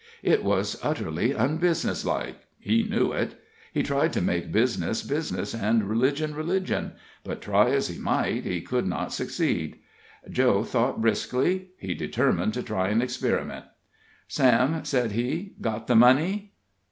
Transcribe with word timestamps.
It 0.23 0.43
was 0.43 0.79
utterly 0.81 1.31
unbusiness 1.31 2.03
like 2.03 2.37
he 2.59 2.81
knew 2.81 3.11
it 3.11 3.39
he 3.71 3.83
tried 3.83 4.13
to 4.13 4.19
make 4.23 4.51
business 4.51 5.03
business, 5.03 5.53
and 5.53 5.83
religion 5.87 6.33
religion, 6.33 6.93
but, 7.23 7.39
try 7.39 7.69
as 7.69 7.87
he 7.87 7.99
might, 7.99 8.43
he 8.43 8.61
could 8.61 8.87
not 8.87 9.13
succeed. 9.13 9.77
Joe 10.27 10.63
thought 10.63 11.01
briskly; 11.01 11.67
he 11.77 11.93
determined 11.93 12.55
to 12.55 12.63
try 12.63 12.87
an 12.87 12.99
experiment. 13.03 13.65
"Sam," 14.27 14.83
said 14.85 15.11
he, 15.11 15.53
"got 15.61 15.85
the 15.85 15.95
money?" 15.95 16.53